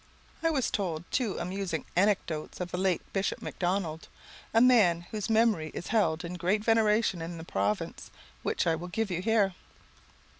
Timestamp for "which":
8.41-8.65